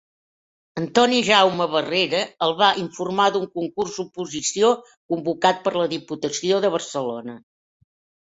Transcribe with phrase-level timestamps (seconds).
[0.81, 4.73] Antoni Jaume Barrera, el va informar d'un concurs-oposició
[5.13, 7.37] convocat per la Diputació de Barcelona.